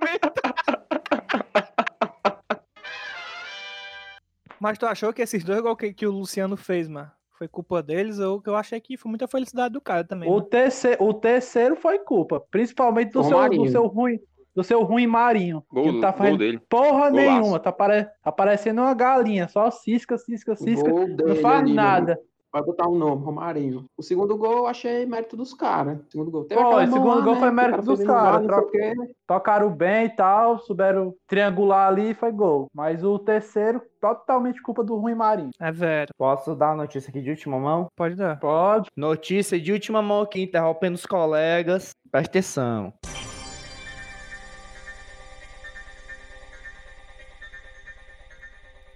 [4.64, 7.82] Mas tu achou que esses dois gols que, que o Luciano fez, mano, foi culpa
[7.82, 10.26] deles, ou que eu achei que foi muita felicidade do cara também.
[10.26, 10.46] O né?
[10.50, 14.18] terceiro, o terceiro foi culpa, principalmente do, seu, do seu ruim,
[14.56, 15.62] do seu ruim Marinho.
[15.70, 16.58] Gol, que não tá gol fazendo dele.
[16.66, 17.12] porra Golaço.
[17.12, 18.06] nenhuma, tá, pare...
[18.22, 22.18] tá parecendo uma galinha, só cisca, cisca, cisca, Gol não dele faz meu nada.
[22.54, 23.84] Vai botar um nome, Romarinho.
[23.96, 25.98] O segundo gol eu achei mérito dos caras.
[25.98, 26.44] O segundo gol.
[26.44, 28.94] Teve aquela o segundo lá, gol né, foi mérito cara dos caras, quê.
[29.26, 32.68] Tocaram bem e tal, souberam triangular ali e foi gol.
[32.72, 35.50] Mas o terceiro, totalmente culpa do ruim Marinho.
[35.58, 36.10] É velho.
[36.16, 37.88] Posso dar a notícia aqui de última mão?
[37.96, 38.38] Pode dar.
[38.38, 38.88] Pode.
[38.96, 41.90] Notícia de última mão aqui, interrompendo os colegas.
[42.08, 42.94] Presta atenção.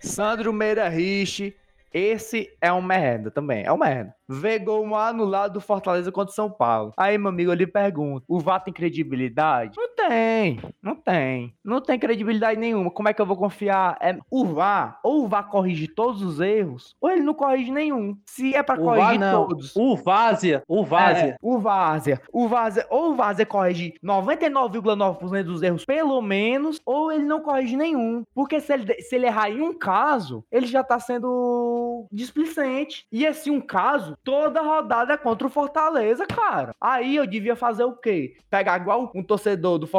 [0.00, 1.56] Sandro Meira Rich,
[1.92, 4.14] esse é um merda também, é um merda.
[4.28, 6.92] Vê gol anulado do Fortaleza contra o São Paulo.
[6.96, 9.76] Aí, meu amigo, eu lhe pergunto, o VAR tem credibilidade?
[9.76, 11.54] Não tem, não tem.
[11.62, 12.90] Não tem credibilidade nenhuma.
[12.90, 13.96] Como é que eu vou confiar?
[14.00, 18.16] É, o VAR, ou o VAR corrige todos os erros, ou ele não corrige nenhum.
[18.26, 19.46] Se é VAR corrigir não.
[19.46, 19.76] todos.
[19.76, 21.32] O Várzea, o Várzea.
[21.32, 22.20] É, o Várzea.
[22.32, 27.76] O Várzea, ou o Várzea corrige 99,9% dos erros, pelo menos, ou ele não corrige
[27.76, 28.24] nenhum.
[28.34, 33.04] Porque se ele, se ele errar em um caso, ele já tá sendo displicente.
[33.12, 36.74] E esse um caso, toda rodada é contra o Fortaleza, cara.
[36.80, 38.36] Aí eu devia fazer o quê?
[38.48, 39.97] Pegar igual um torcedor do Fortaleza,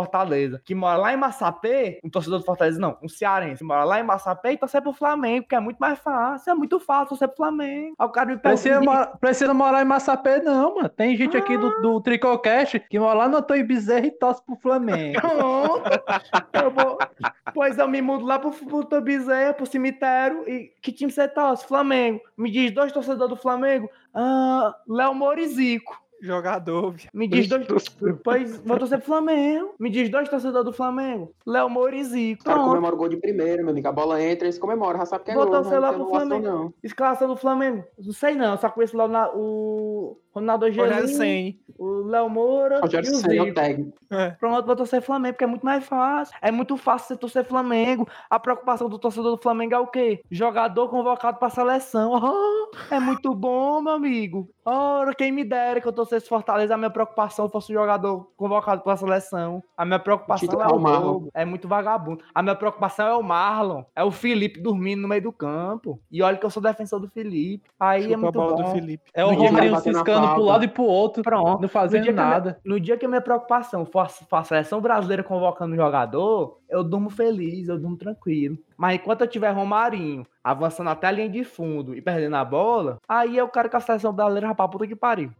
[0.63, 3.99] que mora lá em Massapê, um torcedor do Fortaleza, não, um cearense, que mora lá
[3.99, 7.27] em Massapê e torcer pro Flamengo, que é muito mais fácil, é muito fácil torcer
[7.27, 7.95] pro Flamengo.
[7.97, 10.89] Aí o cara me Precisa, mora- precisa morar em Massapé, não, mano.
[10.89, 14.55] Tem gente aqui do, do Tricocast que mora lá no Antônio Bezerra e torce pro
[14.55, 15.19] Flamengo.
[16.53, 16.97] Eu vou...
[17.53, 20.47] Pois eu me mudo lá pro, pro Tobizé, pro cemitério.
[20.47, 21.65] E que time você torce?
[21.65, 22.19] Flamengo.
[22.37, 23.89] Me diz dois torcedores do Flamengo.
[24.13, 25.99] Ah, Léo Morizico.
[26.21, 27.09] Jogador, viu?
[27.13, 27.65] Me diz dois.
[28.23, 29.73] Pois vou torcer pro Flamengo.
[29.79, 31.33] Me diz dois torcedores do Flamengo.
[31.45, 32.41] Léo Morizico.
[32.41, 32.69] O cara Pronto.
[32.69, 33.87] comemora o gol de primeira, meu amigo.
[33.87, 34.99] A bola entra e eles comemoram.
[34.99, 35.53] Já sabe que é Vou gol.
[35.53, 36.43] torcer não lá pro Flamengo.
[36.45, 36.73] Não.
[36.83, 37.83] Escalação do Flamengo.
[37.97, 38.57] Não sei não.
[38.57, 43.53] Só conheço lá o Ronaldo Angelini, o Léo Moura Rogério e o é o Zico.
[43.55, 43.99] técnico.
[44.11, 44.31] É.
[44.31, 46.35] Pronto, vou torcer Flamengo, porque é muito mais fácil.
[46.41, 48.07] É muito fácil você torcer Flamengo.
[48.29, 50.21] A preocupação do torcedor do Flamengo é o quê?
[50.29, 52.15] Jogador convocado pra seleção.
[52.15, 54.49] Ah, é muito bom, meu amigo.
[54.65, 58.81] Ora, quem me dera que eu torcesse Fortaleza, a minha preocupação fosse o jogador convocado
[58.81, 59.63] pra seleção.
[59.75, 61.27] A minha preocupação é o o Marlon.
[61.33, 62.23] É muito vagabundo.
[62.33, 63.83] A minha preocupação é o Marlon.
[63.95, 65.99] É o Felipe dormindo no meio do campo.
[66.11, 67.69] E olha que eu sou defensor do Felipe.
[67.79, 68.63] Aí é Chupa a muito bola bom.
[68.63, 69.09] do Felipe.
[69.13, 69.51] É o No dia
[70.29, 71.45] que ciscando pro lado e pro outro, Pronto.
[71.47, 72.59] não No fazendo que a minha, nada.
[72.65, 77.09] no dia que a minha preocupação for, a seleção brasileira convocando um jogador, eu durmo
[77.09, 78.57] feliz, eu durmo tranquilo.
[78.77, 82.97] Mas enquanto eu tiver Romarinho avançando até a linha de fundo e perdendo a bola,
[83.07, 85.31] aí eu quero que a seleção brasileira vá pra puta que pariu.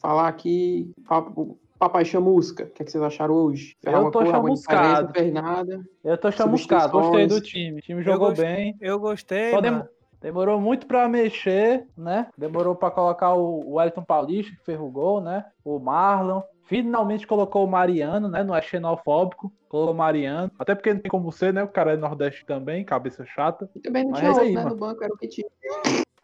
[0.00, 0.92] Falar aqui.
[1.84, 2.64] Papai Chamusca.
[2.64, 3.76] O que, é que vocês acharam hoje?
[3.82, 5.12] Fez Eu tô chamuscado.
[6.02, 7.78] Eu tô chamuscado, gostei do time.
[7.78, 8.46] O time jogou gostei.
[8.46, 8.76] bem.
[8.80, 9.80] Eu gostei, Só mano.
[9.82, 9.88] dem-
[10.22, 12.28] Demorou muito pra mexer, né?
[12.38, 15.44] Demorou pra colocar o Wellington Paulista, que fez o gol, né?
[15.62, 16.40] O Marlon.
[16.62, 18.42] Finalmente colocou o Mariano, né?
[18.42, 19.52] Não é xenofóbico.
[19.68, 20.50] Colocou o Mariano.
[20.58, 21.62] Até porque não tem como ser, né?
[21.62, 23.68] O cara é nordeste também, cabeça chata.
[23.76, 24.62] E também não Mas tinha é outro, aí, né?
[24.62, 24.74] mano.
[24.74, 25.46] No banco era o que tinha.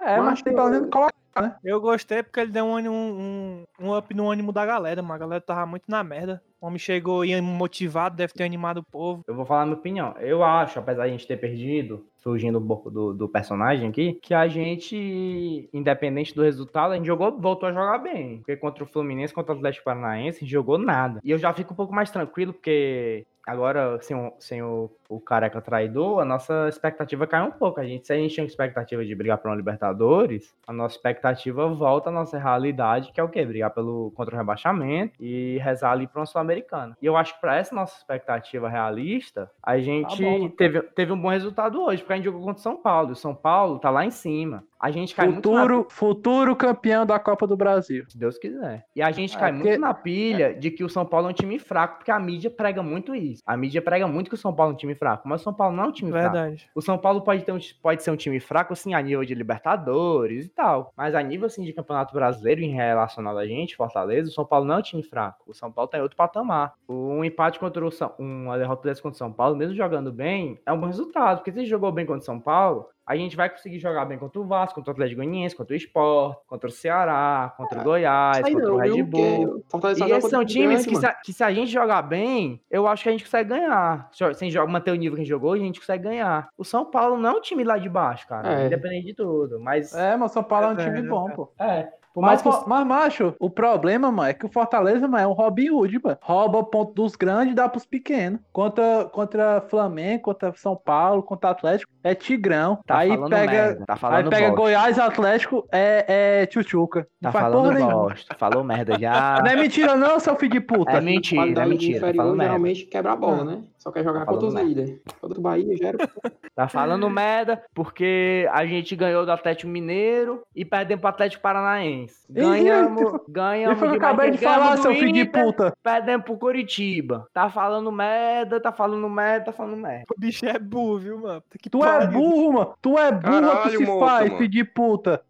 [0.01, 1.57] É, mas, Mas tem eu- pelo menos colocar, né?
[1.65, 5.15] Eu gostei porque ele deu um, um, um up no ânimo da galera, mano.
[5.15, 6.43] A galera tava muito na merda.
[6.61, 9.23] O homem chegou e motivado, deve ter animado o povo.
[9.27, 10.15] Eu vou falar a minha opinião.
[10.19, 14.15] Eu acho, apesar de a gente ter perdido, surgindo um pouco do, do personagem aqui,
[14.23, 18.39] que a gente, independente do resultado, a gente jogou, voltou a jogar bem.
[18.39, 21.21] Porque contra o Fluminense, contra o Atlético Paranaense, a gente jogou nada.
[21.25, 25.21] E eu já fico um pouco mais tranquilo, porque agora, sem o, sem o, o
[25.21, 27.81] careca traidor, a nossa expectativa cai um pouco.
[27.81, 31.67] A gente, se a gente tinha expectativa de brigar para uma Libertadores, a nossa expectativa
[31.69, 33.45] volta à nossa realidade, que é o quê?
[33.45, 36.97] Brigar pelo, contra o rebaixamento e rezar ali para uma Sul-Americana.
[37.03, 40.51] E eu acho que para essa nossa expectativa realista, a gente bom, mano.
[40.51, 43.09] teve, teve um bom resultado hoje, porque a gente jogou contra o São Paulo.
[43.09, 44.65] E o São Paulo tá lá em cima.
[44.81, 48.05] A gente cai muito na Futuro, futuro campeão da Copa do Brasil.
[48.09, 48.87] se Deus quiser.
[48.97, 51.31] E a gente É, cai porque- muito na pilha de que o São Paulo é
[51.31, 53.43] um time fraco, porque a mídia prega muito isso.
[53.47, 55.53] A mídia prega muito que o São Paulo é um time fraco, mas o São
[55.53, 56.33] Paulo não é um time fraco.
[56.33, 56.71] Verdade.
[56.75, 59.35] O São Paulo pode, ter um, pode ser um time fraco, assim, a nível de
[59.35, 60.93] Libertadores e tal.
[60.97, 64.65] Mas a nível, assim, de Campeonato Brasileiro, em relacionado a gente, Fortaleza, o São Paulo
[64.65, 65.45] não é um time fraco.
[65.47, 66.73] O São Paulo tem outro patamar.
[66.89, 68.13] Um empate contra o São...
[68.19, 71.39] Uma derrota dessa contra o São Paulo, mesmo jogando bem, é um bom resultado.
[71.39, 74.41] Porque se jogou bem contra o São Paulo, a gente vai conseguir jogar bem contra
[74.41, 78.39] o Vasco, contra o Atlético Goianiense, contra o Sport, contra o Ceará, contra o Goiás,
[78.39, 79.07] Isso aí contra o não, Red viu?
[79.07, 79.65] Bull.
[79.91, 82.87] E joga esses são times que se, a, que se a gente jogar bem, eu
[82.87, 84.09] acho que a gente consegue ganhar.
[84.13, 86.49] Se sem jogar, manter o nível que a gente jogou, a gente consegue ganhar.
[86.57, 88.63] O São Paulo não é um time lá de baixo, cara.
[88.63, 88.67] É.
[88.67, 89.59] Independente de tudo.
[89.59, 91.33] Mas É, mas o São Paulo é um É, time é, bom, é.
[91.35, 91.53] pô.
[91.59, 95.25] é, Por mais Mas, que mas, macho, o problema, mano, é que o Fortaleza, mano,
[95.25, 96.19] é um Robin Hood, mano.
[96.23, 98.41] Rouba ponto dos grandes e dá pros pequenos.
[98.53, 102.79] Contra, contra Flamengo, contra São Paulo, contra Atlético, é Tigrão.
[102.87, 103.53] tá aí falando pega.
[103.53, 104.57] merda, tá Aí pega bosta.
[104.57, 107.07] Goiás Atlético, é, é Tchutchuca.
[107.21, 107.95] Não Tá faz falando porra nenhuma.
[108.09, 108.35] bosta.
[108.37, 109.39] Falou merda já.
[109.41, 110.91] Não é mentira, não, seu filho de puta.
[110.93, 112.01] É mentira, é mentira.
[112.01, 112.53] Tá inferior falando merda.
[112.55, 113.59] geralmente quebra a bola, né?
[113.81, 115.01] Só quer jogar Tá contra os líderes.
[115.21, 115.99] Contra o Bahia gera.
[116.53, 122.27] Tá falando merda porque a gente ganhou do Atlético Mineiro e perdemos pro Atlético Paranaense.
[122.29, 125.73] Ganhamos, E ganhamos foi o que eu acabei de falar, seu filho de puta.
[125.83, 127.27] Perdemos pro Curitiba.
[127.33, 130.05] Tá falando merda, tá falando merda, tá falando merda.
[130.15, 131.43] O bicho é burro, viu, mano?
[131.59, 132.11] Que Tu é pariu.
[132.11, 132.75] burro, mano.
[132.83, 134.37] Tu é burro, tu Caralho, se Mota, faz, mano.
[134.39, 135.23] filho de puta.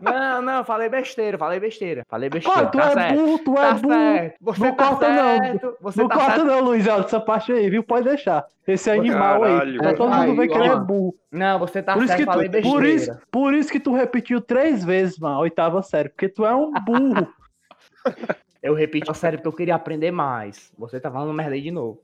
[0.00, 2.04] Não, não, falei besteira, falei besteira.
[2.08, 2.66] Falei besteira.
[2.66, 3.14] Tu tá é certo.
[3.16, 3.94] burro, tu é Tá burro.
[3.94, 4.36] certo.
[4.40, 5.38] Você Não tá corta, não.
[5.38, 5.76] certo.
[5.80, 6.44] Você não tá corta certo.
[6.46, 7.82] não, Luiz, essa parte aí, viu?
[7.82, 8.46] Pode deixar.
[8.66, 9.78] Esse animal Caralho, aí.
[9.78, 11.14] Pra todo mundo ver que ele é burro.
[11.32, 12.76] Não, você tá Por isso, certo, que falei tu, besteira.
[12.78, 16.08] por, isso, por isso que tu repetiu três vezes, mano, a oitava série.
[16.10, 17.26] Porque tu é um burro.
[18.60, 20.72] Eu repeti a série porque eu queria aprender mais.
[20.76, 22.02] Você tá falando merda aí de novo.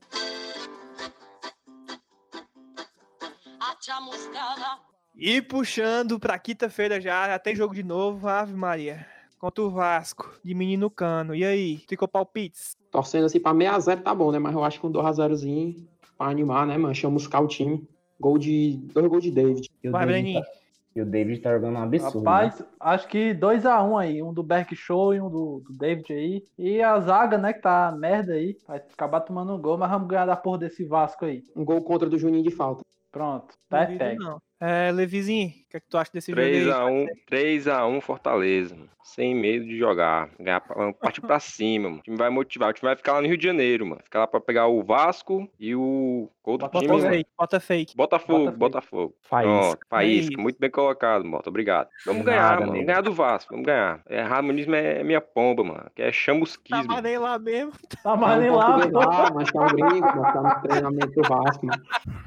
[5.17, 9.07] E puxando pra quinta-feira já, já tem jogo de novo, Ave Maria.
[9.39, 11.35] Contra o Vasco, de menino cano.
[11.35, 12.77] E aí, ficou palpites?
[12.91, 14.39] Torcendo assim pra 6x0 tá bom, né?
[14.39, 16.95] Mas eu acho que um 2x0zinho pra animar, né, mano?
[16.95, 17.87] Chamuscar o time.
[18.19, 18.79] Gol de.
[18.93, 19.69] Dois gols de David.
[19.83, 20.43] E o Vai, David Breninho.
[20.43, 20.51] tá-
[20.97, 22.21] E o David tá jogando um absurdo.
[22.23, 22.31] né?
[22.31, 24.23] Rapaz, acho que 2x1 aí.
[24.23, 26.45] Um do Berk Show e um do, do David aí.
[26.59, 28.57] E a zaga, né, que tá merda aí.
[28.67, 31.43] Vai acabar tomando um gol, mas vamos ganhar da porra desse Vasco aí.
[31.55, 32.83] Um gol contra do Juninho de falta.
[33.13, 33.55] Pronto.
[33.69, 34.41] Tá Duvido é não.
[34.67, 36.65] É, Levizinho, que, é que tu acha desse jogo aí?
[36.65, 38.89] 3x1, 3x1 Fortaleza, mano.
[39.03, 40.31] Sem medo de jogar.
[40.41, 40.61] Ganhar,
[40.99, 42.01] partir pra cima, mano.
[42.01, 42.71] O time vai motivar.
[42.71, 44.01] O time vai ficar lá no Rio de Janeiro, mano.
[44.03, 46.89] Ficar lá pra pegar o Vasco e o outro Bota time.
[46.89, 47.15] Bota mano.
[47.15, 47.97] fake, bota fake.
[47.97, 48.59] Botafogo, Botafogo.
[48.59, 49.15] Botafogo.
[49.21, 49.53] Faísca.
[49.77, 50.41] Pronto, Faísca.
[50.41, 51.51] Muito bem colocado, Mota.
[51.51, 51.89] Obrigado.
[52.07, 52.73] Vamos Nada, ganhar, mano.
[52.73, 53.51] Vamos ganhar do Vasco.
[53.53, 54.01] Vamos ganhar.
[54.09, 55.91] É, Ramonismo é minha pomba, mano.
[55.95, 57.01] Que é Tava chamusquismo.
[57.03, 57.73] nem lá mesmo.
[58.03, 61.67] Tá mais nem um lá, mas tá um gringo, mas tá no treinamento do Vasco,
[61.67, 61.83] mano.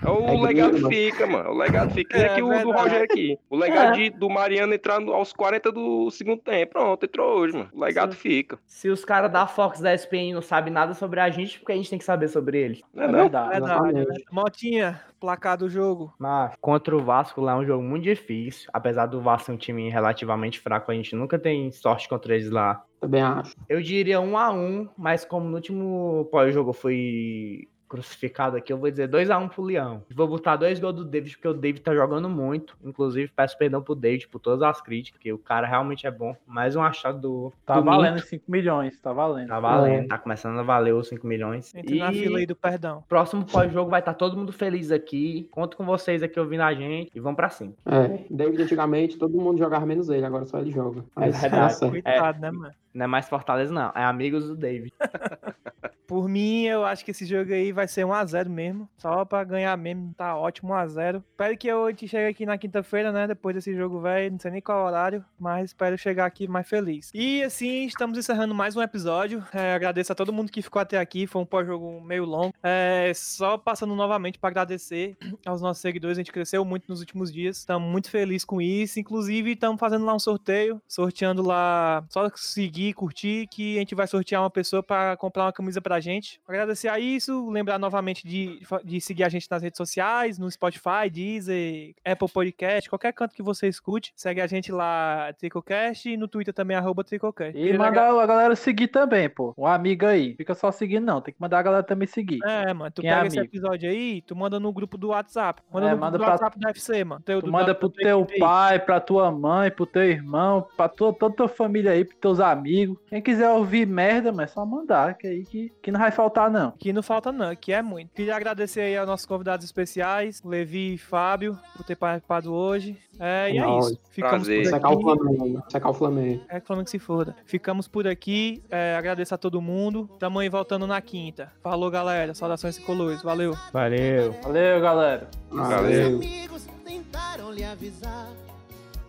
[0.05, 1.49] É o É legado gringo, fica, mano.
[1.49, 2.15] O legado fica.
[2.17, 2.71] É É, que o do.
[2.71, 3.36] Roger aqui.
[3.49, 6.73] O legado de- do Mariano entrar no- aos 40 do segundo tempo.
[6.73, 7.69] Pronto, entrou hoje, mano.
[7.73, 8.59] O legado fica.
[8.65, 11.75] Se os caras da Fox da SPN não sabem nada sobre a gente, porque a
[11.75, 12.81] gente tem que saber sobre eles.
[12.93, 13.49] Não é, É verdade.
[13.51, 14.25] Verdade?
[14.31, 16.13] Motinha, placar do jogo.
[16.19, 18.69] Mas contra o Vasco lá é um jogo muito difícil.
[18.73, 22.49] Apesar do Vasco ser um time relativamente fraco, a gente nunca tem sorte contra eles
[22.49, 22.83] lá.
[22.99, 23.55] Também acho.
[23.69, 28.89] Eu diria um a um, mas como no último pós-jogo fui crucificado aqui, eu vou
[28.89, 30.03] dizer 2 a 1 pro Leão.
[30.13, 32.77] Vou botar dois gols do David, porque o David tá jogando muito.
[32.83, 36.35] Inclusive, peço perdão pro David por todas as críticas, porque o cara realmente é bom.
[36.45, 37.53] Mais um achado do.
[37.65, 38.27] Tá do valendo Minto.
[38.27, 39.47] 5 milhões, tá valendo.
[39.47, 41.73] Tá valendo, tá começando a valer os 5 milhões.
[41.75, 43.03] Entra na E- fila aí do perdão.
[43.07, 45.47] Próximo pós-jogo vai estar todo mundo feliz aqui.
[45.51, 47.73] Conto com vocês aqui ouvindo a gente e vamos pra cima.
[47.85, 50.99] É, David antigamente todo mundo jogava menos ele, agora só ele joga.
[50.99, 51.63] É Mas verdade.
[51.63, 51.91] dá certo.
[51.91, 52.73] Coitado, né, mano?
[52.93, 53.91] Não é mais Fortaleza, não.
[53.95, 54.91] É amigos do David.
[56.07, 58.89] Por mim, eu acho que esse jogo aí vai ser 1x0 mesmo.
[58.97, 61.21] Só pra ganhar mesmo, tá ótimo 1x0.
[61.31, 63.27] Espero que eu gente chegue aqui na quinta-feira, né?
[63.27, 64.31] Depois desse jogo, velho.
[64.31, 67.11] Não sei nem qual horário, mas espero chegar aqui mais feliz.
[67.13, 69.43] E assim, estamos encerrando mais um episódio.
[69.53, 71.27] É, agradeço a todo mundo que ficou até aqui.
[71.27, 72.53] Foi um pós-jogo meio longo.
[72.63, 76.17] É, só passando novamente pra agradecer aos nossos seguidores.
[76.17, 77.57] A gente cresceu muito nos últimos dias.
[77.57, 78.99] Estamos muito felizes com isso.
[78.99, 80.81] Inclusive, estamos fazendo lá um sorteio.
[80.87, 82.05] Sorteando lá.
[82.09, 85.96] Só seguir, curtir, que a gente vai sortear uma pessoa para comprar uma camisa pra
[85.99, 86.39] gente.
[86.47, 87.49] Agradecer a isso.
[87.49, 92.89] Lembrar novamente de, de seguir a gente nas redes sociais, no Spotify, Deezer, Apple Podcast,
[92.89, 94.11] qualquer canto que você escute.
[94.15, 97.57] Segue a gente lá, Tricocast, e no Twitter também, arroba Tricocast.
[97.57, 99.53] E mandar a galera seguir também, pô.
[99.57, 100.35] Um amigo aí.
[100.35, 101.21] Fica só seguindo, não.
[101.21, 102.39] Tem que mandar a galera também seguir.
[102.45, 103.51] É, mano, tu Quem é pega esse amigo?
[103.55, 105.61] episódio aí, tu manda no grupo do WhatsApp.
[105.71, 107.21] Manda É, no grupo manda do pra- WhatsApp da FC, mano.
[107.23, 108.39] Teu, Tu do- manda da- pro da teu aí.
[108.39, 112.39] pai, pra tua mãe, pro teu irmão, pra tua, toda tua família aí, pros teus
[112.39, 112.97] amigos.
[113.07, 116.51] Quem quiser ouvir merda, mas é só mandar, que aí que, que não vai faltar,
[116.51, 116.71] não.
[116.71, 118.13] Que não falta não, que é muito.
[118.13, 122.99] Queria agradecer aí aos nossos convidados especiais, Levi e Fábio, por ter participado hoje.
[123.17, 123.97] É, e é isso.
[124.09, 124.63] Ficamos Prazer.
[124.63, 125.03] por Secar o aqui.
[125.03, 125.63] Flamengo.
[125.69, 126.43] Secar o Flamengo.
[126.49, 127.37] É falando que se foda.
[127.45, 128.61] Ficamos por aqui.
[128.69, 130.09] É, agradeço a todo mundo.
[130.19, 131.53] Tamo aí voltando na quinta.
[131.63, 132.33] Falou, galera.
[132.33, 133.23] Saudações tricolores.
[133.23, 133.53] Valeu.
[133.71, 134.33] Valeu.
[134.43, 135.29] Valeu, galera.
[135.49, 136.17] Valeu.
[136.17, 138.27] amigos tentaram lhe avisar.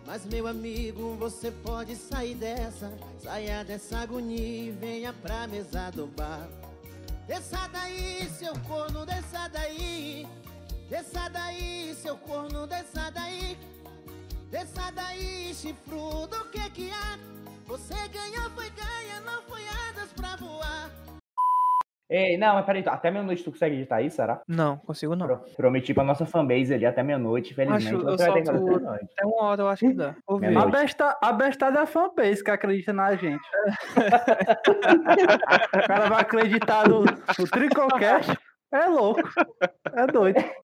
[0.07, 2.89] Mas, meu amigo, você pode sair dessa.
[3.21, 6.47] Saia dessa agonia e venha pra mesa do bar.
[7.29, 10.27] Desça daí, seu corno, desça daí.
[10.89, 13.55] Desça daí, seu corno, desça daí.
[14.49, 17.19] Desça daí, chifrudo, o que que há?
[17.67, 20.89] Você ganhou, foi ganha, não foi asas pra voar.
[22.09, 24.41] Ei, não, mas peraí, até meia-noite tu consegue editar isso, será?
[24.47, 25.27] Não, consigo não.
[25.27, 27.85] Pro- Prometi pra nossa fanbase ali até meia-noite, infelizmente.
[27.87, 30.15] Acho, eu fazer solto até uma hora, eu acho que dá.
[30.57, 33.39] A, besta, a bestada é a fanbase que acredita na gente.
[35.75, 38.35] o cara vai acreditar no, no Tricocast.
[38.71, 39.21] É louco.
[39.93, 40.43] É doido.